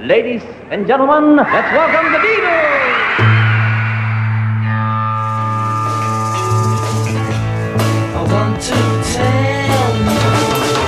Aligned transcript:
Ladies 0.00 0.44
and 0.70 0.86
gentlemen, 0.86 1.34
let's 1.34 1.72
welcome 1.72 2.12
the 2.12 2.18
Beatles! 2.20 2.78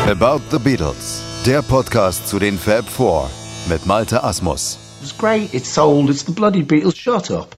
About 0.08 0.40
the 0.52 0.60
Beatles, 0.60 1.24
der 1.44 1.62
Podcast 1.62 2.28
zu 2.28 2.38
den 2.38 2.56
Fab 2.56 2.88
Four 2.88 3.28
mit 3.68 3.84
Malte 3.84 4.22
Asmus. 4.22 4.78
It's 5.02 5.16
great, 5.18 5.52
it's 5.52 5.74
sold, 5.74 6.08
it's 6.08 6.24
the 6.24 6.30
bloody 6.30 6.62
Beatles, 6.62 6.96
shut 6.96 7.32
up. 7.32 7.56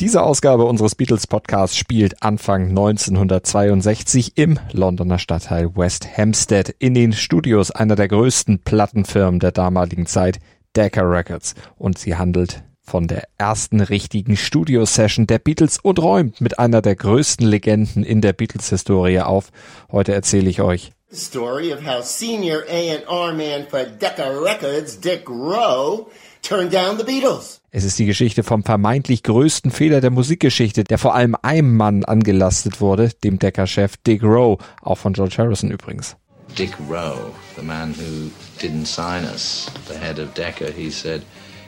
Diese 0.00 0.20
Ausgabe 0.20 0.64
unseres 0.64 0.96
Beatles 0.96 1.28
Podcasts 1.28 1.76
spielt 1.76 2.24
Anfang 2.24 2.70
1962 2.70 4.36
im 4.36 4.58
Londoner 4.72 5.20
Stadtteil 5.20 5.76
West 5.76 6.18
Hampstead 6.18 6.74
in 6.80 6.94
den 6.94 7.12
Studios 7.12 7.70
einer 7.70 7.94
der 7.94 8.08
größten 8.08 8.64
Plattenfirmen 8.64 9.38
der 9.38 9.52
damaligen 9.52 10.06
Zeit, 10.06 10.40
Decca 10.76 11.02
Records. 11.02 11.54
Und 11.76 11.98
sie 11.98 12.16
handelt 12.16 12.62
von 12.82 13.06
der 13.06 13.28
ersten 13.38 13.80
richtigen 13.80 14.36
Studio-Session 14.36 15.26
der 15.26 15.38
Beatles 15.38 15.78
und 15.78 16.00
räumt 16.00 16.40
mit 16.40 16.58
einer 16.58 16.82
der 16.82 16.96
größten 16.96 17.46
Legenden 17.46 18.02
in 18.04 18.20
der 18.20 18.32
Beatles-Historie 18.32 19.20
auf. 19.20 19.50
Heute 19.90 20.12
erzähle 20.12 20.50
ich 20.50 20.60
euch 20.60 20.92
The 21.10 21.18
story 21.18 21.74
of 21.74 21.84
how 21.84 22.02
senior 22.02 22.62
A&R 22.68 23.34
man 23.34 23.66
for 23.68 23.84
Decca 23.84 24.30
Records, 24.30 24.98
Dick 24.98 25.28
Rowe, 25.28 26.06
turned 26.40 26.72
down 26.72 26.96
the 26.96 27.04
Beatles. 27.04 27.60
Es 27.70 27.84
ist 27.84 27.98
die 27.98 28.06
Geschichte 28.06 28.42
vom 28.42 28.64
vermeintlich 28.64 29.22
größten 29.22 29.70
Fehler 29.70 30.00
der 30.00 30.10
Musikgeschichte, 30.10 30.84
der 30.84 30.96
vor 30.96 31.14
allem 31.14 31.36
einem 31.42 31.76
Mann 31.76 32.04
angelastet 32.04 32.80
wurde, 32.80 33.10
dem 33.24 33.38
Decca-Chef 33.38 33.98
Dick 33.98 34.22
Rowe, 34.22 34.56
auch 34.80 34.96
von 34.96 35.12
George 35.12 35.36
Harrison 35.36 35.70
übrigens. 35.70 36.16
Dick 36.54 36.74
Rowe, 36.88 37.32
the 37.56 37.62
man 37.62 37.94
who 37.94 38.30
didn't 38.58 38.86
sign 38.86 39.24
us, 39.24 39.70
the 39.88 39.96
head 39.96 40.18
of 40.18 40.34
Decca, 40.34 40.70
he 40.72 40.90
said, 40.90 41.22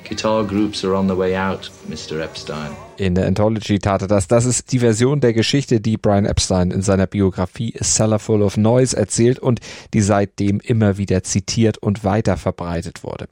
Guitar 0.07 0.45
groups 0.45 0.85
are 0.85 0.95
on 0.95 1.09
the 1.09 1.17
way 1.17 1.35
out, 1.35 1.71
Mr. 1.89 2.21
Epstein. 2.21 2.73
In 2.99 3.15
der 3.15 3.27
Anthology 3.27 3.79
tat 3.79 4.03
er 4.03 4.09
das. 4.09 4.29
Das 4.29 4.45
ist 4.45 4.71
die 4.71 4.79
Version 4.79 5.21
der 5.21 5.33
Geschichte, 5.33 5.81
die 5.81 5.97
Brian 5.97 6.27
Epstein 6.27 6.71
in 6.71 6.83
seiner 6.83 7.07
Biografie 7.07 7.75
A 7.81 7.83
Cellar 7.83 8.19
Full 8.19 8.43
of 8.43 8.59
Noise 8.59 8.95
erzählt 8.95 9.39
und 9.39 9.61
die 9.95 10.03
seitdem 10.03 10.61
immer 10.61 10.99
wieder 10.99 11.23
zitiert 11.23 11.79
und 11.79 12.05
weiter 12.05 12.37
verbreitet 12.37 13.03
wurde. 13.03 13.29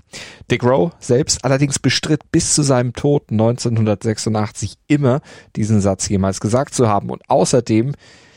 Dick 0.50 0.64
Rowe 0.64 0.92
selbst 0.98 1.44
allerdings 1.44 1.78
bestritt 1.78 2.32
bis 2.32 2.54
zu 2.54 2.62
seinem 2.62 2.94
Tod 2.94 3.24
1986 3.30 4.78
immer 4.88 5.20
diesen 5.54 5.82
Satz 5.82 6.08
jemals 6.08 6.40
gesagt 6.40 6.74
zu 6.74 6.88
haben 6.88 7.10
und 7.10 7.28
außerdem 7.28 7.92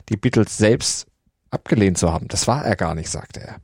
die 0.09 0.17
Beatles 0.17 0.57
selbst 0.57 1.07
abgelehnt 1.55 1.97
zu 1.97 2.13
haben. 2.13 2.27
Das 2.27 2.47
war 2.47 2.63
er 2.63 2.75
gar 2.75 2.93
nicht, 2.93 3.09
sagte 3.09 3.41
er. 3.41 3.55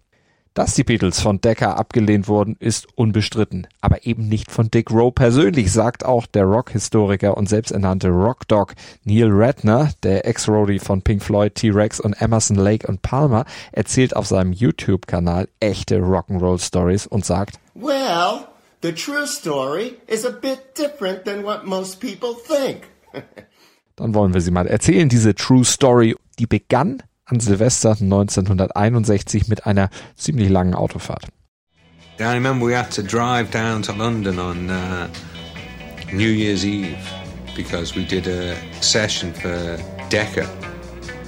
Dass 0.53 0.75
die 0.75 0.84
Beatles 0.84 1.22
von 1.22 1.39
Decca 1.39 1.75
abgelehnt 1.75 2.28
wurden, 2.28 2.58
ist 2.59 2.88
unbestritten. 2.97 3.67
Aber 3.80 4.06
eben 4.06 4.28
nicht 4.28 4.52
von 4.52 4.70
Dick 4.70 4.92
Rowe 4.92 5.14
persönlich, 5.14 5.72
sagt 5.72 6.03
auch 6.03 6.25
der 6.25 6.44
Rock-Historiker 6.44 7.38
und 7.38 7.47
selbsternannte 7.47 8.09
Rock-Dog 8.09 8.73
Neil 9.06 9.30
Redner, 9.31 9.92
der 10.03 10.28
Ex-Roadie 10.28 10.80
von 10.80 11.03
Pink 11.03 11.23
Floyd, 11.23 11.56
T-Rex 11.56 12.02
und 12.02 12.22
Emerson, 12.22 12.58
Lake 12.58 12.86
und 12.86 13.02
Palmer, 13.02 13.45
erzählt 13.72 14.14
auf 14.14 14.28
seinem 14.28 14.52
YouTube-Kanal 14.52 15.47
echte 15.62 16.00
Rock'n'Roll-Stories 16.00 17.08
und 17.08 17.23
sagt, 17.23 17.58
Well, 17.73 18.47
the 18.81 18.92
true 18.92 19.25
story 19.25 19.94
is 20.08 20.25
a 20.25 20.31
bit 20.31 20.78
different 20.78 21.23
than 21.23 21.45
what 21.45 21.66
most 21.66 22.02
people 22.02 22.36
think. 22.45 22.89
dann 24.02 24.16
wollen 24.16 24.34
wir 24.34 24.42
sie 24.42 24.52
mal 24.52 24.67
erzählen, 24.67 25.08
diese 25.08 25.36
True 25.36 25.64
Story. 25.64 26.16
Die 26.39 26.47
begann 26.47 27.03
an 27.31 27.39
Silvester 27.39 27.91
1961 27.91 29.47
mit 29.47 29.65
einer 29.65 29.89
ziemlich 30.15 30.49
langen 30.49 30.75
Autofahrt. 30.75 31.27
I 32.19 32.33
remember 32.33 32.67
we 32.67 32.77
had 32.77 32.91
to 32.91 33.01
drive 33.01 33.49
down 33.51 33.81
to 33.81 33.93
London 33.93 34.38
on 34.38 34.69
uh, 34.69 35.07
New 36.13 36.29
Year's 36.29 36.63
Eve 36.63 36.97
because 37.55 37.95
we 37.95 38.05
did 38.05 38.27
a 38.27 38.55
session 38.81 39.33
for 39.33 39.77
Decca, 40.09 40.47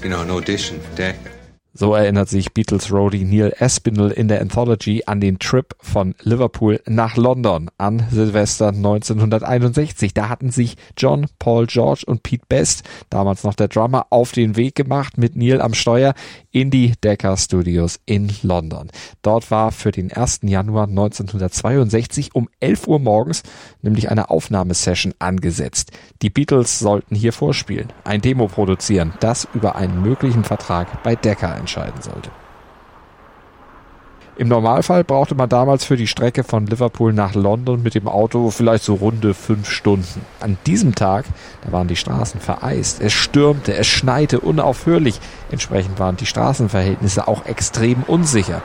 you 0.04 0.10
know, 0.10 0.22
an 0.22 0.30
audition 0.30 0.80
for 0.80 0.96
Decca. 0.96 1.33
So 1.76 1.96
erinnert 1.96 2.30
sich 2.30 2.54
Beatles 2.54 2.92
Roadie 2.92 3.24
Neil 3.24 3.52
Aspinall 3.60 4.12
in 4.12 4.28
der 4.28 4.42
Anthology 4.42 5.06
an 5.08 5.20
den 5.20 5.40
Trip 5.40 5.76
von 5.80 6.14
Liverpool 6.22 6.80
nach 6.86 7.18
London 7.18 7.72
an 7.80 8.06
Silvester 8.12 8.68
1961. 8.68 10.14
Da 10.14 10.30
hatten 10.30 10.52
sich 10.52 10.78
John, 10.96 11.26
Paul 11.40 11.66
George 11.66 12.04
und 12.06 12.22
Pete 12.22 12.46
Best, 12.48 12.84
damals 13.10 13.44
noch 13.44 13.56
der 13.56 13.70
Drummer, 13.70 14.06
auf 14.12 14.34
den 14.34 14.56
Weg 14.56 14.76
gemacht 14.76 15.18
mit 15.18 15.36
Neil 15.36 15.62
am 15.62 15.74
Steuer 15.74 16.14
in 16.52 16.70
die 16.70 16.94
Decca 17.04 17.36
Studios 17.38 18.00
in 18.06 18.32
London. 18.44 18.92
Dort 19.24 19.50
war 19.50 19.72
für 19.72 19.92
den 19.92 20.14
1. 20.14 20.42
Januar 20.44 20.88
1962 20.88 22.36
um 22.36 22.50
11 22.60 22.88
Uhr 22.88 23.00
morgens 23.00 23.42
nämlich 23.82 24.12
eine 24.12 24.30
Aufnahmesession 24.30 25.16
angesetzt. 25.18 25.92
Die 26.22 26.30
Beatles 26.30 26.78
sollten 26.78 27.16
hier 27.16 27.34
vorspielen, 27.34 27.92
ein 28.04 28.22
Demo 28.22 28.48
produzieren, 28.48 29.14
das 29.22 29.48
über 29.56 29.76
einen 29.76 30.04
möglichen 30.04 30.44
Vertrag 30.44 31.02
bei 31.02 31.16
Decca 31.16 31.63
entscheiden 31.64 32.02
sollte. 32.02 32.30
Im 34.36 34.48
Normalfall 34.48 35.04
brauchte 35.04 35.36
man 35.36 35.48
damals 35.48 35.86
für 35.86 35.96
die 35.96 36.08
Strecke 36.08 36.44
von 36.44 36.66
Liverpool 36.66 37.14
nach 37.14 37.36
London 37.36 37.84
mit 37.84 37.94
dem 37.94 38.08
Auto 38.08 38.50
vielleicht 38.50 38.84
so 38.84 38.96
runde 38.96 39.36
fünf 39.36 39.70
Stunden. 39.70 40.26
An 40.40 40.58
diesem 40.66 40.96
Tag, 40.96 41.26
da 41.64 41.72
waren 41.72 41.88
die 41.88 41.96
Straßen 41.96 42.40
vereist, 42.40 43.00
es 43.00 43.14
stürmte, 43.14 43.76
es 43.76 43.86
schneite 43.86 44.40
unaufhörlich. 44.40 45.20
Entsprechend 45.52 46.00
waren 46.00 46.18
die 46.18 46.26
Straßenverhältnisse 46.26 47.28
auch 47.28 47.46
extrem 47.46 48.02
unsicher. 48.08 48.64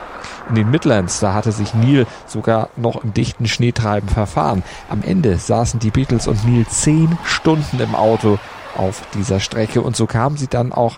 In 0.49 0.55
den 0.55 0.71
Midlands, 0.71 1.19
da 1.19 1.35
hatte 1.35 1.51
sich 1.51 1.75
Neil 1.75 2.07
sogar 2.25 2.69
noch 2.75 3.03
im 3.03 3.13
dichten 3.13 3.47
Schneetreiben 3.47 4.09
verfahren. 4.09 4.63
Am 4.89 5.03
Ende 5.03 5.37
saßen 5.37 5.79
die 5.79 5.91
Beatles 5.91 6.27
und 6.27 6.47
Neil 6.47 6.65
zehn 6.65 7.15
Stunden 7.23 7.79
im 7.79 7.93
Auto 7.93 8.39
auf 8.75 9.03
dieser 9.13 9.39
Strecke 9.39 9.81
und 9.81 9.95
so 9.95 10.07
kamen 10.07 10.37
sie 10.37 10.47
dann 10.47 10.73
auch 10.73 10.97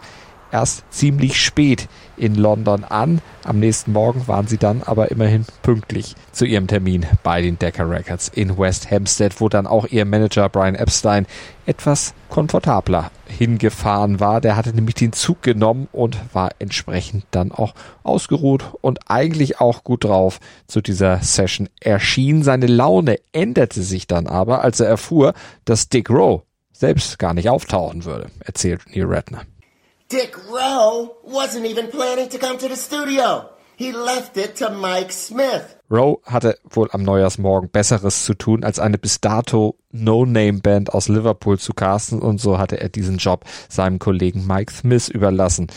erst 0.51 0.83
ziemlich 0.91 1.39
spät 1.39 1.87
in 2.17 2.35
London 2.35 2.83
an. 2.83 3.21
Am 3.43 3.59
nächsten 3.59 3.91
Morgen 3.91 4.27
waren 4.27 4.47
sie 4.47 4.57
dann 4.57 4.83
aber 4.83 5.09
immerhin 5.09 5.45
pünktlich 5.63 6.15
zu 6.31 6.45
ihrem 6.45 6.67
Termin 6.67 7.05
bei 7.23 7.41
den 7.41 7.57
Decca 7.57 7.83
Records 7.83 8.27
in 8.29 8.57
West 8.57 8.91
Hampstead, 8.91 9.41
wo 9.41 9.49
dann 9.49 9.65
auch 9.65 9.87
ihr 9.87 10.05
Manager 10.05 10.47
Brian 10.49 10.75
Epstein 10.75 11.25
etwas 11.65 12.13
komfortabler 12.29 13.11
hingefahren 13.27 14.19
war. 14.19 14.41
Der 14.41 14.55
hatte 14.55 14.73
nämlich 14.73 14.95
den 14.95 15.13
Zug 15.13 15.41
genommen 15.41 15.87
und 15.91 16.17
war 16.33 16.51
entsprechend 16.59 17.25
dann 17.31 17.51
auch 17.51 17.73
ausgeruht 18.03 18.65
und 18.81 19.09
eigentlich 19.09 19.59
auch 19.59 19.83
gut 19.83 20.03
drauf 20.03 20.39
zu 20.67 20.81
dieser 20.81 21.19
Session 21.19 21.69
erschien. 21.79 22.43
Seine 22.43 22.67
Laune 22.67 23.17
änderte 23.31 23.81
sich 23.81 24.07
dann 24.07 24.27
aber, 24.27 24.63
als 24.63 24.79
er 24.79 24.87
erfuhr, 24.87 25.33
dass 25.65 25.89
Dick 25.89 26.09
Rowe 26.09 26.43
selbst 26.71 27.19
gar 27.19 27.33
nicht 27.33 27.49
auftauchen 27.49 28.05
würde, 28.05 28.29
erzählt 28.39 28.81
Neil 28.93 29.05
Redner. 29.05 29.43
Dick 30.11 30.37
Rowe 30.49 31.15
wasn't 31.23 31.65
even 31.65 31.89
planning 31.89 32.27
to 32.27 32.37
come 32.37 32.57
to 32.57 32.67
the 32.67 32.75
studio. 32.75 33.49
He 33.77 33.93
left 33.93 34.35
it 34.35 34.55
to 34.57 34.69
Mike 34.69 35.13
Smith. 35.13 35.77
Rowe 35.89 36.19
hatte 36.25 36.59
wohl 36.69 36.89
am 36.91 37.03
Neujahrsmorgen 37.03 37.69
Besseres 37.69 38.25
zu 38.25 38.33
tun, 38.33 38.65
als 38.65 38.77
eine 38.77 38.97
bis 38.97 39.21
dato 39.21 39.77
No-Name-Band 39.91 40.93
aus 40.93 41.07
Liverpool 41.07 41.57
zu 41.59 41.73
casten 41.73 42.19
und 42.19 42.41
so 42.41 42.57
hatte 42.57 42.81
er 42.81 42.89
diesen 42.89 43.19
Job 43.19 43.45
seinem 43.69 43.99
Kollegen 43.99 44.45
Mike 44.45 44.73
Smith 44.73 45.07
überlassen. 45.07 45.67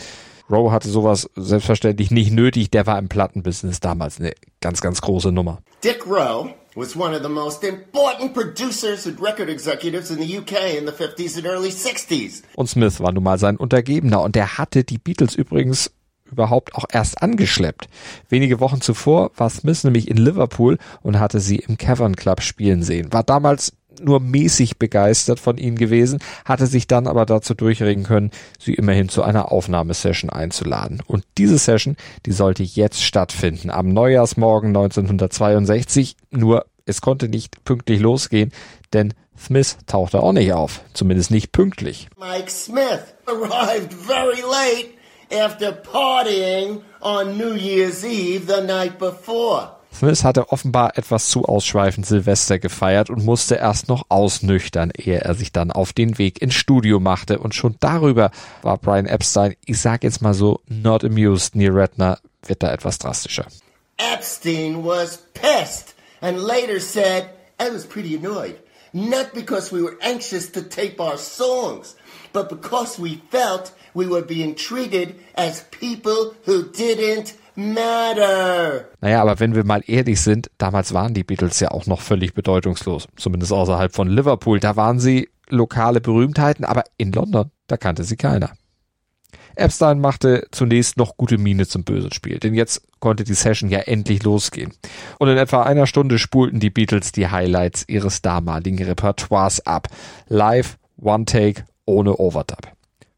Rowe 0.51 0.73
hatte 0.73 0.89
sowas 0.89 1.29
selbstverständlich 1.37 2.11
nicht 2.11 2.33
nötig, 2.33 2.69
der 2.69 2.85
war 2.85 2.99
im 2.99 3.07
Plattenbusiness 3.07 3.79
damals 3.79 4.19
eine 4.19 4.33
ganz, 4.59 4.81
ganz 4.81 4.99
große 4.99 5.31
Nummer. 5.31 5.59
Dick 5.81 6.05
Rowe 6.05 6.53
was 6.75 6.95
one 6.95 7.15
of 7.15 7.23
the 7.23 7.29
most 7.29 7.63
important 7.63 8.33
producers 8.33 9.07
and 9.07 9.19
record 9.21 9.49
executives 9.49 10.11
in 10.11 10.19
the 10.19 10.37
UK 10.37 10.77
in 10.77 10.85
the 10.85 10.91
50s 10.91 11.37
and 11.37 11.45
early 11.45 11.69
60s. 11.69 12.43
Und 12.55 12.69
Smith 12.69 12.99
war 12.99 13.11
nun 13.11 13.23
mal 13.23 13.39
sein 13.39 13.57
Untergebener 13.57 14.21
und 14.21 14.35
der 14.35 14.57
hatte 14.57 14.83
die 14.83 14.97
Beatles 14.97 15.35
übrigens 15.35 15.91
überhaupt 16.29 16.75
auch 16.75 16.85
erst 16.91 17.21
angeschleppt. 17.21 17.87
Wenige 18.29 18.59
Wochen 18.59 18.81
zuvor 18.81 19.31
war 19.37 19.49
Smith 19.49 19.83
nämlich 19.83 20.09
in 20.09 20.17
Liverpool 20.17 20.77
und 21.01 21.19
hatte 21.19 21.39
sie 21.39 21.57
im 21.57 21.77
Cavern 21.77 22.15
Club 22.15 22.41
spielen 22.41 22.83
sehen. 22.83 23.13
War 23.13 23.23
damals 23.23 23.73
nur 24.01 24.19
mäßig 24.19 24.77
begeistert 24.77 25.39
von 25.39 25.57
ihnen 25.57 25.77
gewesen, 25.77 26.19
hatte 26.43 26.67
sich 26.67 26.87
dann 26.87 27.07
aber 27.07 27.25
dazu 27.25 27.53
durchringen 27.53 28.03
können, 28.03 28.31
sie 28.59 28.73
immerhin 28.73 29.09
zu 29.09 29.23
einer 29.23 29.51
Aufnahmesession 29.51 30.29
einzuladen. 30.29 31.01
Und 31.07 31.23
diese 31.37 31.57
Session, 31.57 31.95
die 32.25 32.31
sollte 32.31 32.63
jetzt 32.63 33.03
stattfinden, 33.03 33.69
am 33.69 33.93
Neujahrsmorgen 33.93 34.69
1962, 34.69 36.17
nur 36.31 36.65
es 36.85 37.01
konnte 37.01 37.27
nicht 37.27 37.63
pünktlich 37.65 37.99
losgehen, 37.99 38.51
denn 38.93 39.13
Smith 39.37 39.77
tauchte 39.85 40.21
auch 40.21 40.31
nicht 40.31 40.53
auf, 40.53 40.81
zumindest 40.93 41.31
nicht 41.31 41.51
pünktlich. 41.51 42.07
Mike 42.17 42.49
Smith 42.49 43.15
arrived 43.25 43.93
very 43.93 44.41
late 44.41 44.89
after 45.31 45.71
partying 45.71 46.81
on 47.01 47.37
New 47.37 47.53
Year's 47.53 48.03
Eve 48.03 48.45
the 48.47 48.61
night 48.61 48.97
before. 48.97 49.71
Smith 49.93 50.23
hatte 50.25 50.49
offenbar 50.51 50.97
etwas 50.97 51.29
zu 51.29 51.45
ausschweifend 51.45 52.05
Silvester 52.05 52.59
gefeiert 52.59 53.09
und 53.09 53.23
musste 53.23 53.55
erst 53.55 53.87
noch 53.87 54.05
ausnüchtern, 54.09 54.91
ehe 54.95 55.21
er 55.21 55.35
sich 55.35 55.53
dann 55.53 55.71
auf 55.71 55.93
den 55.93 56.17
Weg 56.17 56.41
ins 56.41 56.53
Studio 56.53 56.99
machte. 56.99 57.39
Und 57.39 57.55
schon 57.55 57.77
darüber 57.79 58.31
war 58.61 58.77
Brian 58.77 59.05
Epstein, 59.05 59.55
ich 59.65 59.79
sag 59.79 60.03
jetzt 60.03 60.21
mal 60.21 60.33
so, 60.33 60.59
not 60.67 61.05
amused. 61.05 61.55
Neil 61.55 61.71
Redner 61.71 62.19
wird 62.45 62.61
da 62.61 62.73
etwas 62.73 62.97
drastischer. 62.97 63.45
Epstein 63.97 64.83
was 64.83 65.17
pissed 65.33 65.94
and 66.25 66.41
later 66.41 66.79
said 66.79 67.29
I 67.59 67.69
was 67.69 67.85
pretty 67.85 68.15
annoyed. 68.15 68.57
Not 68.93 69.33
because 69.33 69.71
we 69.71 69.81
were 69.83 69.97
anxious 70.01 70.49
to 70.51 70.61
tape 70.61 70.99
our 70.99 71.17
songs, 71.17 71.95
but 72.33 72.49
because 72.49 72.97
we 72.97 73.21
felt 73.29 73.73
we 73.93 74.07
were 74.07 74.23
being 74.23 74.55
treated 74.55 75.15
as 75.35 75.63
people 75.69 76.33
who 76.45 76.71
didn't 76.71 77.33
matter. 77.55 78.89
Naja, 79.01 79.21
aber 79.21 79.39
wenn 79.39 79.53
wir 79.53 79.65
mal 79.65 79.83
ehrlich 79.85 80.21
sind, 80.21 80.49
damals 80.57 80.93
waren 80.93 81.13
die 81.13 81.23
Beatles 81.23 81.59
ja 81.59 81.71
auch 81.71 81.85
noch 81.85 82.01
völlig 82.01 82.33
bedeutungslos. 82.33 83.07
Zumindest 83.17 83.51
außerhalb 83.51 83.93
von 83.93 84.07
Liverpool. 84.07 84.59
Da 84.59 84.75
waren 84.75 84.99
sie 84.99 85.29
lokale 85.49 86.01
Berühmtheiten, 86.01 86.65
aber 86.65 86.85
in 86.97 87.11
London, 87.11 87.51
da 87.67 87.77
kannte 87.77 88.03
sie 88.03 88.17
keiner. 88.17 88.51
Epstein 89.55 89.99
machte 89.99 90.47
zunächst 90.51 90.97
noch 90.97 91.17
gute 91.17 91.37
Miene 91.37 91.67
zum 91.67 91.83
bösen 91.83 92.11
Spiel, 92.11 92.39
denn 92.39 92.53
jetzt 92.53 92.81
konnte 92.99 93.23
die 93.23 93.33
Session 93.33 93.69
ja 93.69 93.79
endlich 93.79 94.23
losgehen. 94.23 94.73
Und 95.19 95.29
in 95.29 95.37
etwa 95.37 95.63
einer 95.63 95.87
Stunde 95.87 96.19
spulten 96.19 96.59
die 96.59 96.69
Beatles 96.69 97.11
die 97.11 97.27
Highlights 97.27 97.85
ihres 97.87 98.21
damaligen 98.21 98.83
Repertoires 98.83 99.65
ab. 99.65 99.87
Live, 100.27 100.77
One 101.01 101.25
Take, 101.25 101.65
ohne 101.85 102.17
Overdub. 102.17 102.75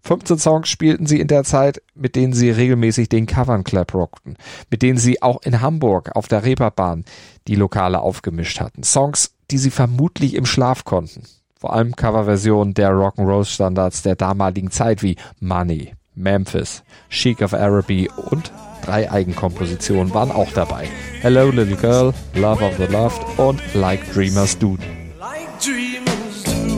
15 0.08 0.38
Songs 0.38 0.70
spielten 0.70 1.06
sie 1.06 1.20
in 1.20 1.28
der 1.28 1.44
Zeit, 1.44 1.82
mit 1.94 2.16
denen 2.16 2.32
sie 2.32 2.50
regelmäßig 2.50 3.10
den 3.10 3.26
Covern 3.26 3.66
Clap 3.66 3.94
rockten, 3.94 4.38
mit 4.70 4.82
denen 4.82 4.98
sie 4.98 5.22
auch 5.22 5.42
in 5.42 5.60
Hamburg 5.60 6.16
auf 6.16 6.30
der 6.30 6.46
Reeperbahn 6.46 7.04
die 7.48 7.56
Lokale 7.56 8.00
aufgemischt 8.00 8.62
hatten. 8.62 8.84
Songs, 8.84 9.34
die 9.52 9.58
sie 9.58 9.70
vermutlich 9.70 10.36
im 10.36 10.46
Schlaf 10.46 10.86
konnten. 10.86 11.24
Vor 11.60 11.74
allem 11.74 11.96
Coverversionen 11.96 12.74
der 12.74 12.92
Rock'n'Roll 12.92 13.44
Standards 13.44 14.02
der 14.04 14.16
damaligen 14.16 14.72
Zeit 14.72 15.04
wie 15.04 15.18
Money, 15.42 15.94
Memphis, 16.18 16.84
Chic 17.10 17.42
of 17.42 17.54
Araby 17.54 18.10
und 18.32 18.52
drei 18.84 19.10
Eigenkompositionen 19.12 20.14
waren 20.14 20.32
auch 20.32 20.52
dabei. 20.54 20.88
Hello 21.22 21.50
Little 21.50 21.78
Girl, 21.78 22.14
Love 22.34 22.64
of 22.64 22.78
the 22.78 22.92
Loved 22.92 23.22
und 23.38 23.62
Like 23.74 24.12
Dreamers 24.14 24.58
Do. 24.58 24.78
like 25.20 25.60
dreamers 25.60 26.44
do. 26.44 26.78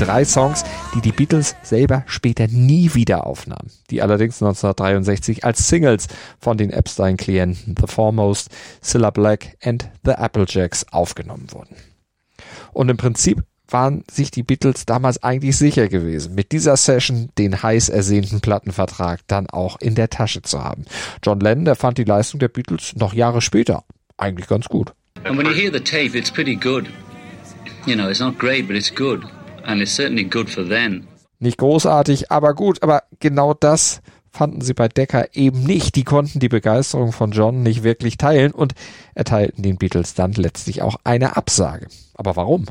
Drei 0.00 0.24
Songs, 0.24 0.64
die 0.94 1.02
die 1.02 1.12
Beatles 1.12 1.54
selber 1.62 2.04
später 2.06 2.48
nie 2.48 2.94
wieder 2.94 3.26
aufnahmen, 3.26 3.70
die 3.90 4.00
allerdings 4.00 4.42
1963 4.42 5.44
als 5.44 5.68
Singles 5.68 6.08
von 6.40 6.56
den 6.56 6.70
Epstein-Klienten 6.70 7.74
The 7.78 7.86
Foremost, 7.86 8.48
Cilla 8.82 9.10
Black 9.10 9.58
and 9.62 9.90
The 10.04 10.12
Applejacks 10.12 10.86
aufgenommen 10.90 11.48
wurden. 11.52 11.76
Und 12.72 12.88
im 12.88 12.96
Prinzip 12.96 13.42
waren 13.68 14.04
sich 14.10 14.30
die 14.30 14.42
Beatles 14.42 14.86
damals 14.86 15.22
eigentlich 15.22 15.56
sicher 15.56 15.88
gewesen, 15.88 16.34
mit 16.34 16.52
dieser 16.52 16.76
Session 16.76 17.30
den 17.38 17.62
heiß 17.62 17.88
ersehnten 17.88 18.40
Plattenvertrag 18.40 19.20
dann 19.26 19.48
auch 19.48 19.80
in 19.80 19.94
der 19.94 20.10
Tasche 20.10 20.42
zu 20.42 20.62
haben. 20.62 20.84
John 21.22 21.40
Lennon, 21.40 21.64
der 21.64 21.76
fand 21.76 21.98
die 21.98 22.04
Leistung 22.04 22.40
der 22.40 22.48
Beatles 22.48 22.94
noch 22.96 23.14
Jahre 23.14 23.40
später 23.40 23.84
eigentlich 24.16 24.48
ganz 24.48 24.66
gut. 24.66 24.92
And 25.24 25.38
when 25.38 25.46
you 25.46 25.52
hear 25.52 25.72
the 25.72 25.80
tape, 25.80 26.16
it's 26.16 26.30
pretty 26.30 26.56
good. 26.56 26.86
You 27.86 27.94
know, 27.94 28.08
it's 28.08 28.20
not 28.20 28.38
great, 28.38 28.66
but 28.66 28.76
it's 28.76 28.94
good. 28.94 29.22
And 29.64 29.80
it's 29.80 29.94
certainly 29.94 30.24
good 30.24 30.48
for 30.48 30.66
then. 30.66 31.06
Nicht 31.38 31.58
großartig, 31.58 32.30
aber 32.30 32.54
gut, 32.54 32.82
aber 32.82 33.02
genau 33.18 33.54
das 33.54 34.02
fanden 34.30 34.60
sie 34.60 34.74
bei 34.74 34.88
Decker 34.88 35.34
eben 35.34 35.62
nicht. 35.64 35.96
Die 35.96 36.04
konnten 36.04 36.38
die 36.38 36.48
Begeisterung 36.48 37.12
von 37.12 37.32
John 37.32 37.62
nicht 37.62 37.82
wirklich 37.82 38.16
teilen 38.16 38.52
und 38.52 38.74
erteilten 39.14 39.62
den 39.62 39.76
Beatles 39.76 40.14
dann 40.14 40.32
letztlich 40.32 40.82
auch 40.82 40.96
eine 41.04 41.36
Absage. 41.36 41.88
Aber 42.20 42.36
warum? 42.36 42.66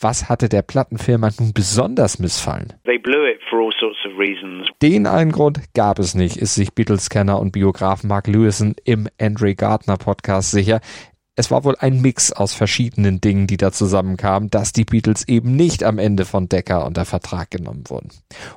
Was 0.00 0.28
hatte 0.28 0.48
der 0.48 0.62
Plattenfirma 0.62 1.30
nun 1.38 1.52
besonders 1.52 2.18
missfallen? 2.18 2.72
They 2.86 2.98
blew 2.98 3.24
it 3.24 3.38
for 3.48 3.60
all 3.60 3.70
sorts 3.78 4.04
of 4.04 4.18
reasons. 4.18 4.66
Den 4.82 5.06
einen 5.06 5.30
Grund 5.30 5.60
gab 5.74 6.00
es 6.00 6.16
nicht, 6.16 6.36
ist 6.36 6.56
sich 6.56 6.74
Beatles-Kenner 6.74 7.38
und 7.38 7.52
Biograf 7.52 8.02
Mark 8.02 8.26
Lewison 8.26 8.74
im 8.84 9.06
Andre 9.20 9.54
Gardner 9.54 9.96
Podcast 9.96 10.50
sicher. 10.50 10.80
Es 11.36 11.52
war 11.52 11.62
wohl 11.62 11.76
ein 11.78 12.00
Mix 12.00 12.32
aus 12.32 12.52
verschiedenen 12.52 13.20
Dingen, 13.20 13.46
die 13.46 13.58
da 13.58 13.70
zusammenkamen, 13.70 14.50
dass 14.50 14.72
die 14.72 14.84
Beatles 14.84 15.28
eben 15.28 15.54
nicht 15.54 15.84
am 15.84 15.98
Ende 15.98 16.24
von 16.24 16.48
Decker 16.48 16.84
unter 16.84 17.04
Vertrag 17.04 17.52
genommen 17.52 17.84
wurden. 17.86 18.08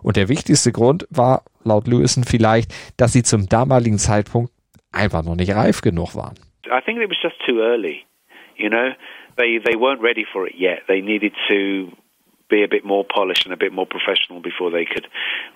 Und 0.01 0.17
der 0.17 0.29
wichtigste 0.29 0.71
Grund 0.71 1.05
war, 1.11 1.43
laut 1.63 1.87
Lewison 1.87 2.23
vielleicht, 2.23 2.73
dass 2.97 3.13
sie 3.13 3.21
zum 3.21 3.47
damaligen 3.49 3.99
Zeitpunkt 3.99 4.51
einfach 4.91 5.23
noch 5.23 5.35
nicht 5.35 5.53
reif 5.53 5.81
genug 5.81 6.15
waren. 6.15 6.39
I 6.65 6.81
think 6.83 6.99
it 6.99 7.09
was 7.11 7.21
just 7.21 7.35
too 7.45 7.59
early. 7.59 8.03
You 8.55 8.69
know, 8.69 8.91
they 9.37 9.59
they 9.63 9.75
weren't 9.75 10.01
ready 10.01 10.25
for 10.31 10.47
it 10.47 10.55
yet. 10.57 10.83
They 10.87 11.01
needed 11.01 11.33
to 11.47 11.91
be 12.49 12.63
a 12.63 12.67
bit 12.67 12.83
more 12.85 13.03
polished 13.03 13.45
and 13.45 13.53
a 13.53 13.57
bit 13.57 13.73
more 13.73 13.87
professional 13.87 14.39
before 14.41 14.69
they 14.71 14.85
could 14.85 15.07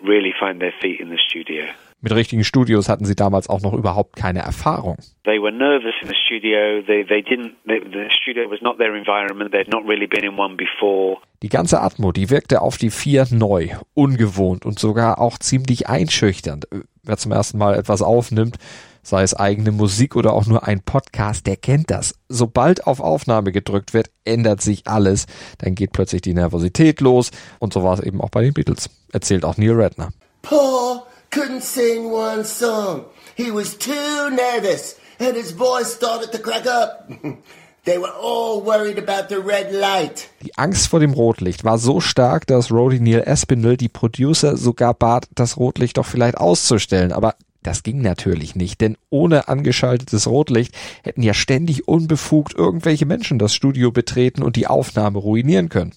really 0.02 0.34
find 0.40 0.60
their 0.60 0.74
feet 0.82 1.00
in 1.00 1.10
the 1.10 1.18
studio. 1.18 1.66
Mit 2.00 2.14
richtigen 2.14 2.44
Studios 2.44 2.90
hatten 2.90 3.06
sie 3.06 3.16
damals 3.16 3.50
auch 3.50 3.62
noch 3.62 3.74
überhaupt 3.74 4.16
keine 4.16 4.40
Erfahrung. 4.40 4.98
They 5.26 5.42
were 5.42 5.52
nervous 5.52 5.96
in 6.02 6.08
the 6.08 6.16
studio. 6.26 6.82
They 6.86 7.04
they 7.04 7.22
didn't. 7.22 7.54
They, 7.66 7.80
the 7.80 8.08
studio 8.22 8.50
was 8.50 8.62
not 8.62 8.78
their 8.78 8.96
environment. 8.96 9.52
They'd 9.52 9.72
not 9.72 9.84
really 9.88 10.06
been 10.06 10.24
in 10.24 10.38
one 10.38 10.56
before. 10.56 11.18
Die 11.42 11.50
ganze 11.50 11.82
Atmo, 11.82 12.12
die 12.12 12.30
wirkte 12.30 12.62
auf 12.62 12.78
die 12.78 12.92
vier 12.92 13.26
neu, 13.32 13.70
ungewohnt 13.96 14.66
und 14.66 14.78
sogar 14.78 15.20
auch 15.20 15.38
ziemlich 15.40 15.88
einschüchternd. 15.88 16.68
Wer 17.04 17.18
zum 17.18 17.32
ersten 17.32 17.58
Mal 17.58 17.76
etwas 17.76 18.02
aufnimmt, 18.02 18.58
sei 19.08 19.24
es 19.24 19.34
eigene 19.34 19.72
Musik 19.72 20.18
oder 20.18 20.34
auch 20.34 20.48
nur 20.48 20.68
ein 20.68 20.82
Podcast, 20.82 21.48
der 21.48 21.56
kennt 21.56 21.90
das. 21.92 22.16
Sobald 22.28 22.86
auf 22.88 23.00
Aufnahme 23.00 23.54
gedrückt 23.54 23.94
wird, 23.94 24.12
ändert 24.26 24.62
sich 24.62 24.86
alles. 24.86 25.28
Dann 25.60 25.76
geht 25.76 25.94
plötzlich 25.94 26.22
die 26.22 26.34
Nervosität 26.34 27.00
los 27.00 27.32
und 27.60 27.72
so 27.72 27.84
war 27.84 27.94
es 27.94 28.02
eben 28.02 28.20
auch 28.20 28.30
bei 28.30 28.42
den 28.42 28.54
Beatles. 28.54 28.90
Erzählt 29.14 29.46
auch 29.46 29.56
Neil 29.56 29.80
Redner. 29.80 30.10
Paul 30.42 31.04
couldn't 31.32 31.62
sing 31.62 32.12
one 32.12 32.44
song. 32.44 33.06
He 33.36 33.50
was 33.50 33.78
too 33.78 33.94
nervous, 34.30 34.98
and 35.20 35.38
his 35.38 35.52
voice 35.52 35.96
started 35.96 36.34
to 36.34 36.40
crack 36.40 36.66
up. 36.68 37.08
they 37.86 37.98
were 37.98 38.14
all 38.22 38.62
worried 38.62 38.98
about 38.98 39.30
the 39.34 39.40
red 39.40 39.72
light. 39.72 40.28
Die 40.42 40.58
Angst 40.58 40.90
vor 40.90 41.00
dem 41.00 41.14
Rotlicht 41.14 41.64
war 41.64 41.78
so 41.78 42.02
stark, 42.02 42.46
dass 42.46 42.72
Roddy 42.72 43.00
Neil 43.00 43.24
Espinel 43.26 43.78
die 43.78 43.88
Producer 43.88 44.58
sogar 44.58 44.94
bat, 44.94 45.28
das 45.34 45.56
Rotlicht 45.56 45.98
doch 45.98 46.06
vielleicht 46.06 46.38
auszustellen. 46.38 47.14
Aber 47.14 47.36
das 47.68 47.84
ging 47.84 48.02
natürlich 48.02 48.56
nicht, 48.56 48.80
denn 48.80 48.96
ohne 49.10 49.50
angeschaltetes 49.50 50.26
Rotlicht 50.28 50.74
hätten 51.04 51.22
ja 51.22 51.34
ständig 51.34 51.86
unbefugt 51.86 52.54
irgendwelche 52.54 53.06
Menschen 53.06 53.40
das 53.40 53.54
Studio 53.54 53.92
betreten 53.92 54.42
und 54.42 54.56
die 54.56 54.68
Aufnahme 54.68 55.20
ruinieren 55.20 55.68
können. 55.68 55.92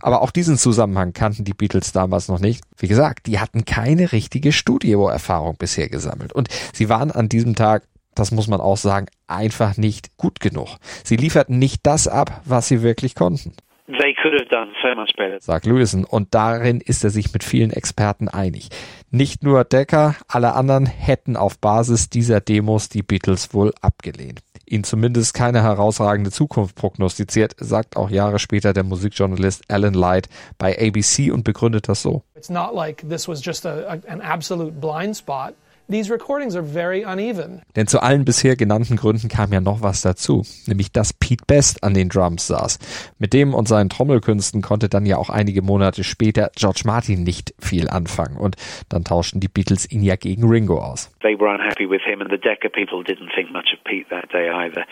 Aber 0.00 0.22
auch 0.22 0.32
diesen 0.32 0.58
Zusammenhang 0.58 1.12
kannten 1.12 1.44
die 1.44 1.54
Beatles 1.54 1.92
damals 1.92 2.26
noch 2.26 2.40
nicht. 2.40 2.64
Wie 2.76 2.88
gesagt, 2.88 3.26
die 3.26 3.38
hatten 3.38 3.64
keine 3.64 4.10
richtige 4.10 4.50
Studioerfahrung 4.50 5.54
bisher 5.56 5.88
gesammelt. 5.88 6.32
Und 6.32 6.48
sie 6.72 6.88
waren 6.88 7.12
an 7.12 7.28
diesem 7.28 7.54
Tag, 7.54 7.84
das 8.16 8.32
muss 8.32 8.48
man 8.48 8.60
auch 8.60 8.76
sagen, 8.76 9.06
einfach 9.28 9.76
nicht 9.76 10.16
gut 10.16 10.40
genug. 10.40 10.78
Sie 11.04 11.16
lieferten 11.16 11.60
nicht 11.60 11.80
das 11.84 12.08
ab, 12.08 12.42
was 12.44 12.66
sie 12.66 12.82
wirklich 12.82 13.14
konnten. 13.14 13.52
They 13.88 14.14
could 14.22 14.34
have 14.34 14.50
done 14.50 14.72
so 14.82 14.94
much 14.94 15.14
better. 15.16 15.40
Sagt 15.40 15.64
Lewison. 15.64 16.04
Und 16.04 16.34
darin 16.34 16.82
ist 16.82 17.04
er 17.04 17.10
sich 17.10 17.32
mit 17.32 17.42
vielen 17.42 17.70
Experten 17.70 18.28
einig. 18.28 18.68
Nicht 19.10 19.42
nur 19.42 19.64
Decker, 19.64 20.14
alle 20.28 20.52
anderen 20.52 20.84
hätten 20.84 21.36
auf 21.36 21.58
Basis 21.58 22.10
dieser 22.10 22.42
Demos 22.42 22.90
die 22.90 23.02
Beatles 23.02 23.54
wohl 23.54 23.72
abgelehnt. 23.80 24.42
Ihnen 24.66 24.84
zumindest 24.84 25.32
keine 25.32 25.62
herausragende 25.62 26.30
Zukunft 26.30 26.76
prognostiziert, 26.76 27.54
sagt 27.58 27.96
auch 27.96 28.10
Jahre 28.10 28.38
später 28.38 28.74
der 28.74 28.84
Musikjournalist 28.84 29.64
Alan 29.68 29.94
Light 29.94 30.28
bei 30.58 30.76
ABC 30.78 31.30
und 31.30 31.44
begründet 31.44 31.88
das 31.88 32.02
so. 32.02 32.22
It's 32.36 32.50
not 32.50 32.74
like 32.74 33.08
this 33.08 33.26
was 33.26 33.42
just 33.42 33.64
a, 33.64 33.88
a, 33.88 34.12
an 34.12 34.20
absolute 34.20 34.72
blind 34.72 35.16
spot. 35.16 35.54
These 35.90 36.12
recordings 36.12 36.54
are 36.54 36.62
very 36.62 37.02
uneven. 37.02 37.62
Denn 37.74 37.86
zu 37.86 38.02
allen 38.02 38.26
bisher 38.26 38.56
genannten 38.56 38.96
Gründen 38.96 39.28
kam 39.28 39.54
ja 39.54 39.60
noch 39.62 39.82
was 39.82 40.02
dazu, 40.02 40.42
nämlich 40.66 40.92
dass 40.92 41.14
Pete 41.14 41.44
Best 41.46 41.82
an 41.82 41.94
den 41.94 42.10
Drums 42.10 42.46
saß. 42.46 43.14
Mit 43.18 43.32
dem 43.32 43.54
und 43.54 43.68
seinen 43.68 43.88
Trommelkünsten 43.88 44.60
konnte 44.60 44.90
dann 44.90 45.06
ja 45.06 45.16
auch 45.16 45.30
einige 45.30 45.62
Monate 45.62 46.04
später 46.04 46.50
George 46.54 46.82
Martin 46.84 47.22
nicht 47.22 47.54
viel 47.58 47.88
anfangen 47.88 48.36
und 48.36 48.56
dann 48.90 49.04
tauschten 49.04 49.40
die 49.40 49.48
Beatles 49.48 49.90
ihn 49.90 50.02
ja 50.02 50.16
gegen 50.16 50.46
Ringo 50.46 50.78
aus. 50.78 51.10
They 51.22 51.40
were 51.40 51.54
unhappy 51.54 51.88
with 51.88 52.02
him, 52.04 52.20
and 52.20 52.30
the 52.30 52.36
Decca 52.36 52.68
people 52.68 53.02
didn't 53.02 53.34
think 53.34 53.50
much 53.50 53.72
of 53.72 53.82
Pete 53.84 54.10
that 54.10 54.30
day 54.30 54.50
either. 54.50 54.84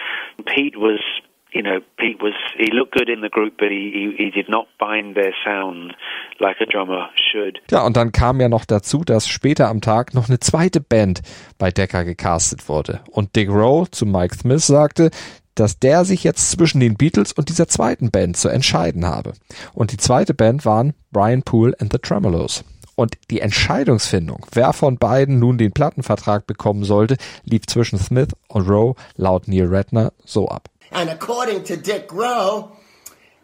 Pete 0.47 0.77
was 0.77 1.01
you 1.53 1.63
know, 1.63 1.81
Pete 1.99 2.21
was 2.21 2.35
he 2.59 2.71
looked 2.71 2.93
good 2.93 3.09
in 3.09 3.23
the 3.23 3.31
group, 3.31 3.55
but 3.59 3.71
he, 3.71 4.13
he, 4.19 4.25
he 4.25 4.31
did 4.31 4.49
not 4.49 4.67
bind 4.79 5.15
their 5.15 5.35
sound 5.45 5.95
like 6.39 6.57
a 6.61 6.67
drummer. 6.67 7.09
Ja, 7.71 7.85
und 7.85 7.97
dann 7.97 8.13
kam 8.13 8.41
ja 8.41 8.49
noch 8.49 8.65
dazu, 8.65 9.05
dass 9.05 9.29
später 9.29 9.69
am 9.69 9.81
Tag 9.81 10.15
noch 10.15 10.29
eine 10.29 10.41
zweite 10.41 10.81
Band 10.81 11.23
bei 11.59 11.71
Decca 11.71 12.03
gecastet 12.03 12.69
wurde. 12.69 13.01
Und 13.11 13.37
Dick 13.37 13.49
Rowe 13.49 13.91
zu 13.91 14.07
Mike 14.07 14.37
Smith 14.37 14.67
sagte, 14.67 15.11
dass 15.55 15.79
der 15.79 16.05
sich 16.05 16.23
jetzt 16.23 16.51
zwischen 16.51 16.81
den 16.81 16.97
Beatles 16.97 17.33
und 17.33 17.49
dieser 17.49 17.67
zweiten 17.67 18.11
Band 18.11 18.37
zu 18.37 18.49
entscheiden 18.49 19.07
habe. 19.07 19.33
Und 19.73 19.91
die 19.91 19.97
zweite 19.97 20.35
Band 20.35 20.65
waren 20.65 20.93
Brian 21.11 21.43
Poole 21.43 21.75
and 21.81 21.93
the 21.93 21.99
Tremolos. 21.99 22.63
Und 22.95 23.19
die 23.31 23.41
Entscheidungsfindung, 23.41 24.47
wer 24.53 24.73
von 24.73 24.97
beiden 24.97 25.39
nun 25.39 25.59
den 25.59 25.73
Plattenvertrag 25.73 26.47
bekommen 26.47 26.85
sollte, 26.85 27.17
lief 27.45 27.67
zwischen 27.67 27.99
Smith 27.99 28.29
und 28.49 28.69
Rowe 28.69 28.95
laut 29.17 29.49
Neil 29.49 29.67
Redner 29.67 30.13
so 30.25 30.49
ab. 30.49 30.71
And 30.93 31.11
according 31.11 31.65
to 31.65 31.77
Dick 31.77 32.11
Rowe, 32.13 32.71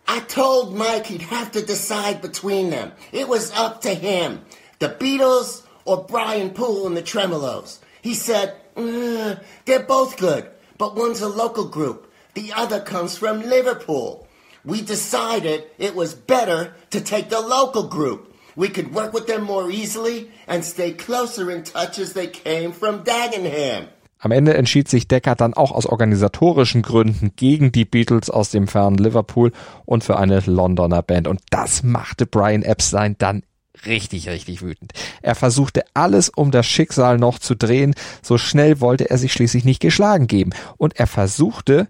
I 0.07 0.21
told 0.21 0.75
Mike 0.75 1.07
he'd 1.07 1.23
have 1.23 1.53
to 1.53 1.65
decide 1.65 2.21
between 2.21 2.71
them. 2.71 2.93
It 3.13 3.29
was 3.29 3.53
up 3.53 3.83
to 3.83 3.95
him. 3.95 4.43
The 4.79 4.89
Beatles 4.89 5.65
or 5.85 6.05
Brian 6.05 6.51
Poole 6.51 6.87
and 6.87 6.97
the 6.97 7.03
Tremolos. 7.03 7.79
He 8.03 8.15
said, 8.15 8.55
"Uh, 8.77 9.37
they're 9.65 9.83
both 9.87 10.17
good, 10.17 10.49
but 10.79 10.97
one's 10.97 11.21
a 11.21 11.29
local 11.29 11.65
group. 11.65 12.13
The 12.35 12.53
other 12.53 12.81
comes 12.81 13.17
from 13.17 13.43
Liverpool. 13.43 14.27
We 14.65 14.81
decided 14.81 15.65
it 15.79 15.95
was 15.95 16.15
better 16.15 16.75
to 16.91 17.01
take 17.01 17.31
the 17.31 17.41
local 17.41 17.85
group. 17.85 18.35
We 18.55 18.69
could 18.69 18.95
work 18.95 19.13
with 19.13 19.27
them 19.27 19.45
more 19.45 19.71
easily 19.71 20.31
and 20.47 20.65
stay 20.65 20.93
closer 20.93 21.51
in 21.51 21.65
touch 21.65 21.99
as 21.99 22.13
they 22.13 22.27
came 22.27 22.73
from 22.73 23.03
Dagenham. 23.03 23.89
Am 24.23 24.31
Ende 24.31 24.55
entschied 24.55 24.89
sich 24.89 25.09
Decker 25.09 25.35
dann 25.35 25.53
auch 25.53 25.73
aus 25.73 25.85
organisatorischen 25.85 26.83
Gründen 26.83 27.33
gegen 27.35 27.73
die 27.73 27.85
Beatles 27.85 28.31
aus 28.31 28.51
dem 28.51 28.69
fernen 28.69 28.97
Liverpool 28.97 29.51
und 29.85 30.05
für 30.05 30.17
eine 30.17 30.39
Londoner 30.39 31.03
Band. 31.03 31.27
Und 31.27 31.41
das 31.51 31.83
machte 31.83 32.25
Brian 32.25 32.63
Epstein 32.63 33.17
dann 33.19 33.43
richtig, 33.85 34.29
richtig 34.29 34.63
wütend. 34.63 34.93
Er 35.23 35.35
versuchte 35.35 35.83
alles, 35.93 36.29
um 36.29 36.53
das 36.53 36.67
Schicksal 36.67 37.19
noch 37.19 37.41
zu 37.41 37.57
drehen. 37.57 37.97
So 38.23 38.39
schnell 38.39 38.81
wollte 38.81 39.11
er 39.11 39.19
sich 39.19 39.33
schließlich 39.33 39.65
nicht 39.65 39.81
geschlagen 39.81 40.29
geben. 40.29 40.53
Und 40.77 41.01
er 41.01 41.09
versuchte, 41.09 41.89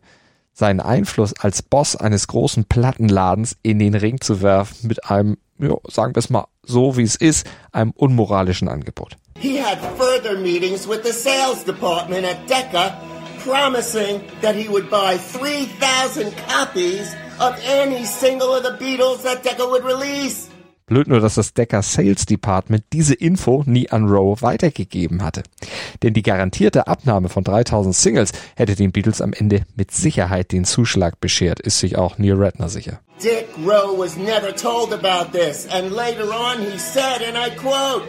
seinen 0.54 0.80
Einfluss 0.80 1.34
als 1.34 1.60
Boss 1.60 1.96
eines 1.96 2.28
großen 2.28 2.64
Plattenladens 2.64 3.58
in 3.62 3.78
den 3.78 3.94
Ring 3.94 4.22
zu 4.22 4.40
werfen 4.40 4.88
mit 4.88 5.04
einem, 5.10 5.36
ja, 5.58 5.76
sagen 5.86 6.14
wir 6.14 6.20
es 6.20 6.30
mal 6.30 6.46
so 6.64 6.96
wie 6.96 7.02
es 7.02 7.14
ist, 7.14 7.46
einem 7.72 7.90
unmoralischen 7.90 8.68
Angebot. 8.68 9.18
He 9.42 9.56
had 9.56 9.80
further 9.98 10.38
meetings 10.38 10.86
with 10.86 11.02
the 11.02 11.12
sales 11.12 11.64
department 11.64 12.24
at 12.24 12.46
Decca, 12.46 12.96
promising 13.40 14.22
that 14.40 14.54
he 14.54 14.68
would 14.68 14.88
buy 14.88 15.18
3,000 15.18 16.32
copies 16.46 17.12
of 17.40 17.58
any 17.64 18.04
single 18.04 18.54
of 18.54 18.62
the 18.62 18.76
Beatles 18.78 19.24
that 19.24 19.42
Decca 19.42 19.66
would 19.66 19.82
release. 19.82 20.48
Blöd 20.86 21.08
nur, 21.08 21.18
dass 21.18 21.34
das 21.34 21.54
Decker 21.54 21.82
Sales 21.82 22.24
Department 22.24 22.84
diese 22.92 23.14
Info 23.14 23.64
nie 23.66 23.90
an 23.90 24.06
Rowe 24.06 24.40
weitergegeben 24.42 25.24
hatte. 25.24 25.42
Denn 26.04 26.14
die 26.14 26.22
garantierte 26.22 26.86
Abnahme 26.86 27.28
von 27.28 27.42
3000 27.42 27.96
Singles 27.96 28.30
hätte 28.54 28.76
den 28.76 28.92
Beatles 28.92 29.20
am 29.20 29.32
Ende 29.32 29.64
mit 29.74 29.90
Sicherheit 29.90 30.52
den 30.52 30.64
Zuschlag 30.64 31.18
beschert, 31.18 31.58
ist 31.58 31.80
sich 31.80 31.98
auch 31.98 32.16
Neil 32.18 32.34
Redner 32.34 32.68
sicher. 32.68 33.00
Dick 33.20 33.48
Rowe 33.58 33.98
was 33.98 34.16
never 34.16 34.54
told 34.54 34.92
about 34.92 35.36
this, 35.36 35.66
and 35.68 35.90
later 35.90 36.30
on 36.30 36.60
he 36.60 36.78
said, 36.78 37.22
and 37.26 37.36
I 37.36 37.50
quote, 37.56 38.04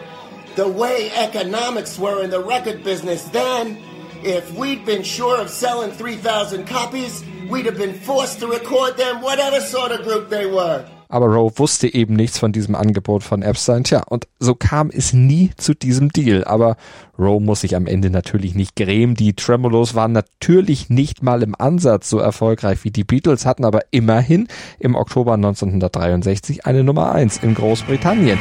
The 0.56 0.68
way 0.68 1.10
economics 1.16 1.98
were 1.98 2.22
in 2.22 2.30
the 2.30 2.38
record 2.38 2.84
business 2.84 3.24
then, 3.32 3.76
if 4.22 4.56
we'd 4.56 4.86
been 4.86 5.02
sure 5.02 5.40
of 5.40 5.50
selling 5.50 5.90
3,000 5.90 6.64
copies, 6.64 7.24
we'd 7.50 7.66
have 7.66 7.76
been 7.76 7.94
forced 7.94 8.38
to 8.38 8.46
record 8.46 8.96
them, 8.96 9.20
whatever 9.20 9.60
sort 9.60 9.90
of 9.90 10.04
group 10.04 10.30
they 10.30 10.46
were. 10.46 10.84
Aber 11.08 11.26
Rowe 11.26 11.52
wusste 11.58 11.92
eben 11.92 12.14
nichts 12.14 12.38
von 12.38 12.52
diesem 12.52 12.76
Angebot 12.76 13.24
von 13.24 13.42
Epstein. 13.42 13.82
Tja, 13.82 14.02
und 14.08 14.28
so 14.38 14.54
kam 14.54 14.90
es 14.90 15.12
nie 15.12 15.50
zu 15.56 15.74
diesem 15.74 16.10
Deal. 16.10 16.44
Aber 16.44 16.76
Rowe 17.18 17.40
muss 17.40 17.62
sich 17.62 17.74
am 17.74 17.86
Ende 17.86 18.10
natürlich 18.10 18.54
nicht 18.54 18.76
grämen. 18.76 19.16
Die 19.16 19.34
Tremolos 19.34 19.96
waren 19.96 20.12
natürlich 20.12 20.88
nicht 20.88 21.22
mal 21.22 21.42
im 21.42 21.54
Ansatz 21.58 22.08
so 22.08 22.18
erfolgreich 22.18 22.84
wie 22.84 22.90
die 22.90 23.04
Beatles, 23.04 23.44
hatten 23.44 23.64
aber 23.64 23.80
immerhin 23.90 24.46
im 24.78 24.94
Oktober 24.94 25.34
1963 25.34 26.64
eine 26.64 26.84
Nummer 26.84 27.12
eins 27.12 27.38
in 27.38 27.54
Großbritannien. 27.54 28.38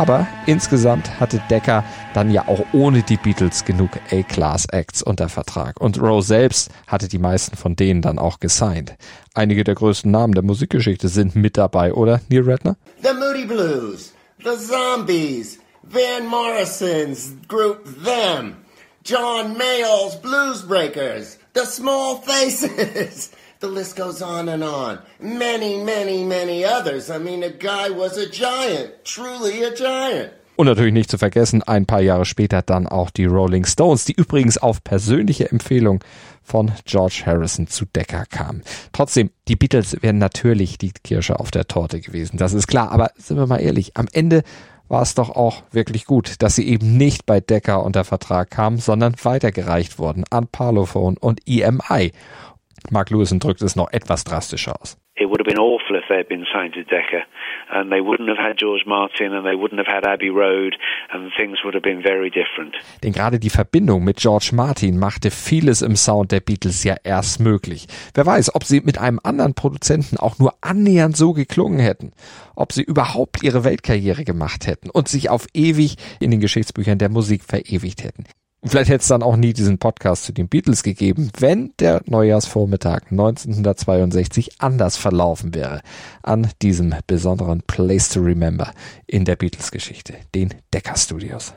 Aber 0.00 0.26
insgesamt 0.46 1.20
hatte 1.20 1.42
Decker 1.50 1.84
dann 2.14 2.30
ja 2.30 2.48
auch 2.48 2.64
ohne 2.72 3.02
die 3.02 3.18
Beatles 3.18 3.66
genug 3.66 3.90
A-Class-Acts 4.10 5.02
unter 5.02 5.28
Vertrag. 5.28 5.78
Und 5.78 6.00
Rowe 6.00 6.22
selbst 6.22 6.70
hatte 6.86 7.06
die 7.06 7.18
meisten 7.18 7.54
von 7.54 7.76
denen 7.76 8.00
dann 8.00 8.18
auch 8.18 8.40
gesigned. 8.40 8.94
Einige 9.34 9.62
der 9.62 9.74
größten 9.74 10.10
Namen 10.10 10.32
der 10.32 10.42
Musikgeschichte 10.42 11.08
sind 11.08 11.36
mit 11.36 11.58
dabei, 11.58 11.92
oder 11.92 12.22
Neil 12.30 12.48
Redner? 12.48 12.78
The 13.02 13.10
Moody 13.12 13.44
Blues, 13.44 14.14
the 14.38 14.56
Zombies, 14.56 15.58
Van 15.82 16.26
Morrison's 16.26 17.34
group 17.46 17.84
Them, 18.02 18.56
John 19.04 19.52
Mayall's 19.52 20.18
Blues 20.22 20.66
Breakers, 20.66 21.38
the 21.54 21.66
Small 21.66 22.22
Faces. 22.24 23.32
The 23.60 23.66
list 23.66 23.94
goes 23.94 24.22
on 24.22 24.48
and 24.48 24.64
on. 24.64 25.00
Many, 25.20 25.84
many, 25.84 26.24
many 26.24 26.64
others. 26.64 27.10
I 27.10 27.18
mean, 27.18 27.42
the 27.42 27.50
guy 27.50 27.90
was 27.90 28.16
a 28.16 28.26
giant, 28.26 29.04
truly 29.04 29.62
a 29.64 29.74
giant. 29.74 30.32
Und 30.56 30.66
natürlich 30.66 30.94
nicht 30.94 31.10
zu 31.10 31.18
vergessen, 31.18 31.62
ein 31.62 31.84
paar 31.84 32.00
Jahre 32.00 32.24
später 32.24 32.62
dann 32.62 32.86
auch 32.86 33.10
die 33.10 33.26
Rolling 33.26 33.66
Stones, 33.66 34.06
die 34.06 34.14
übrigens 34.14 34.56
auf 34.56 34.82
persönliche 34.82 35.50
Empfehlung 35.50 36.02
von 36.42 36.72
George 36.86 37.24
Harrison 37.26 37.66
zu 37.66 37.84
Decker 37.84 38.24
kamen. 38.30 38.62
Trotzdem, 38.92 39.30
die 39.46 39.56
Beatles 39.56 39.94
wären 40.00 40.16
natürlich 40.16 40.78
die 40.78 40.92
Kirsche 41.04 41.38
auf 41.38 41.50
der 41.50 41.68
Torte 41.68 42.00
gewesen, 42.00 42.38
das 42.38 42.54
ist 42.54 42.66
klar. 42.66 42.90
Aber 42.92 43.10
sind 43.18 43.36
wir 43.36 43.46
mal 43.46 43.60
ehrlich, 43.60 43.94
am 43.94 44.06
Ende 44.10 44.42
war 44.88 45.02
es 45.02 45.14
doch 45.14 45.30
auch 45.30 45.62
wirklich 45.70 46.04
gut, 46.04 46.42
dass 46.42 46.56
sie 46.56 46.66
eben 46.66 46.96
nicht 46.96 47.24
bei 47.24 47.40
Decker 47.40 47.84
unter 47.84 48.04
Vertrag 48.04 48.50
kamen, 48.50 48.78
sondern 48.78 49.14
weitergereicht 49.22 49.98
wurden 49.98 50.24
an 50.30 50.48
Parlophone 50.48 51.16
und 51.16 51.40
EMI. 51.46 52.12
Mark 52.90 53.10
Lewison 53.10 53.38
drückt 53.38 53.62
es 53.62 53.76
noch 53.76 53.92
etwas 53.92 54.24
drastischer 54.24 54.80
aus. 54.80 54.96
It 55.16 55.28
would 55.28 55.38
have 55.38 55.44
been 55.44 55.58
awful 55.58 55.96
if 55.96 56.04
they'd 56.08 56.28
been 56.28 56.46
signed 56.50 56.72
to 56.72 56.82
Decca, 56.82 57.26
and 57.68 57.90
they 57.90 58.00
wouldn't 58.00 58.28
have 58.28 58.38
had 58.38 58.56
George 58.56 58.84
Martin, 58.86 59.34
and 59.34 59.44
they 59.44 59.54
wouldn't 59.54 59.76
have 59.76 59.86
had 59.86 60.06
Abbey 60.06 60.30
Road, 60.30 60.78
and 61.10 61.30
things 61.36 61.58
would 61.62 61.74
have 61.74 61.82
been 61.82 62.00
very 62.02 62.30
different. 62.30 62.74
Denn 63.02 63.12
gerade 63.12 63.38
die 63.38 63.50
Verbindung 63.50 64.02
mit 64.02 64.16
George 64.16 64.52
Martin 64.54 64.98
machte 64.98 65.30
vieles 65.30 65.82
im 65.82 65.94
Sound 65.94 66.32
der 66.32 66.40
Beatles 66.40 66.84
ja 66.84 66.96
erst 67.04 67.38
möglich. 67.38 67.86
Wer 68.14 68.24
weiß, 68.24 68.54
ob 68.54 68.64
sie 68.64 68.80
mit 68.80 68.98
einem 68.98 69.20
anderen 69.22 69.54
Produzenten 69.54 70.16
auch 70.16 70.38
nur 70.38 70.54
annähernd 70.62 71.18
so 71.18 71.34
geklungen 71.34 71.80
hätten, 71.80 72.12
ob 72.56 72.72
sie 72.72 72.82
überhaupt 72.82 73.42
ihre 73.42 73.62
Weltkarriere 73.62 74.24
gemacht 74.24 74.66
hätten 74.66 74.88
und 74.88 75.08
sich 75.08 75.28
auf 75.28 75.46
ewig 75.52 75.96
in 76.18 76.30
den 76.30 76.40
Geschichtsbüchern 76.40 76.96
der 76.96 77.10
Musik 77.10 77.44
verewigt 77.44 78.04
hätten. 78.04 78.24
Vielleicht 78.62 78.90
hätte 78.90 79.00
es 79.00 79.08
dann 79.08 79.22
auch 79.22 79.36
nie 79.36 79.54
diesen 79.54 79.78
Podcast 79.78 80.24
zu 80.24 80.32
den 80.32 80.48
Beatles 80.48 80.82
gegeben, 80.82 81.30
wenn 81.38 81.72
der 81.78 82.02
Neujahrsvormittag 82.06 83.10
1962 83.10 84.60
anders 84.60 84.98
verlaufen 84.98 85.54
wäre 85.54 85.80
an 86.22 86.48
diesem 86.60 86.94
besonderen 87.06 87.62
Place 87.62 88.10
to 88.10 88.20
Remember 88.20 88.72
in 89.06 89.24
der 89.24 89.36
Beatles-Geschichte, 89.36 90.14
den 90.34 90.52
Decker 90.74 90.96
Studios. 90.96 91.54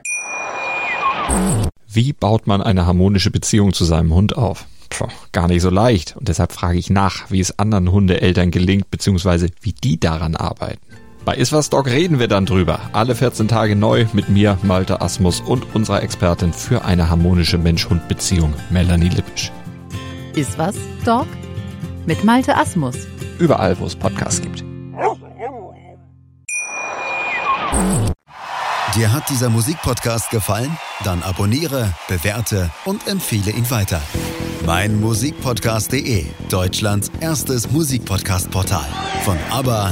Wie 1.90 2.14
baut 2.14 2.48
man 2.48 2.62
eine 2.62 2.86
harmonische 2.86 3.32
Beziehung 3.32 3.74
zu 3.74 3.84
seinem 3.84 4.14
Hund 4.14 4.38
auf? 4.38 4.66
Puh, 4.90 5.08
gar 5.34 5.48
nicht 5.48 5.62
so 5.62 5.70
leicht. 5.70 6.16
Und 6.16 6.30
deshalb 6.30 6.54
frage 6.54 6.78
ich 6.78 6.90
nach, 6.90 7.30
wie 7.32 7.40
es 7.40 7.60
anderen 7.60 7.92
Hundeeltern 7.92 8.50
gelingt, 8.50 8.90
beziehungsweise 8.92 9.50
wie 9.62 9.74
die 9.74 10.00
daran 10.00 10.36
arbeiten. 10.36 10.93
Bei 11.25 11.36
Iswas 11.36 11.70
Dog 11.70 11.88
reden 11.88 12.20
wir 12.20 12.27
dann 12.27 12.46
drüber. 12.46 12.82
Alle 12.92 13.15
14 13.15 13.48
Tage 13.48 13.77
neu 13.77 14.06
mit 14.12 14.27
mir, 14.27 14.58
Malte 14.62 15.01
Asmus 15.01 15.39
und 15.39 15.74
unserer 15.74 16.03
Expertin 16.03 16.51
für 16.51 16.84
eine 16.84 17.10
harmonische 17.10 17.58
Mensch-Hund-Beziehung, 17.58 18.53
Melanie 18.70 19.08
Lippisch. 19.08 19.51
Iswas 20.36 20.75
Dog 21.06 21.27
mit 22.06 22.25
Malte 22.25 22.58
Asmus. 22.58 22.96
Überall, 23.39 23.80
wo 23.80 23.86
es 23.86 23.96
Podcasts 23.96 24.42
gibt. 24.42 24.65
Dir 28.96 29.12
hat 29.12 29.30
dieser 29.30 29.50
Musikpodcast 29.50 30.30
gefallen? 30.30 30.77
Dann 31.03 31.24
abonniere, 31.24 31.94
bewerte 32.10 32.70
und 32.86 33.08
empfehle 33.08 33.51
ihn 33.51 33.72
weiter. 33.72 34.01
Mein 34.65 35.00
Musikpodcast.de, 35.00 36.25
Deutschlands 36.50 37.12
erstes 37.22 37.72
Musikpodcast-Portal. 37.72 38.86
Von 39.24 39.38
ABBA 39.50 39.92